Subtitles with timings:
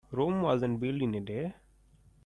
[0.09, 1.53] Rome wasn't built in a day.